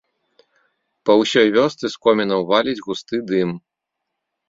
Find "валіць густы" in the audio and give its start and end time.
2.55-3.25